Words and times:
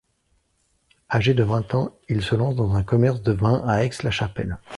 Âgé 1.11 1.35
de 1.35 1.43
vingt 1.43 1.75
ans, 1.75 1.95
il 2.09 2.23
se 2.23 2.33
lança 2.33 2.55
dans 2.55 2.73
un 2.73 2.81
commerce 2.81 3.21
de 3.21 3.33
vin 3.33 3.61
à 3.67 3.83
Aix-la-Chapelle. 3.83 4.57